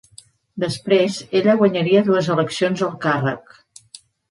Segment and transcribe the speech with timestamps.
[0.63, 3.57] Després, ella guanyaria dues eleccions al càrrec.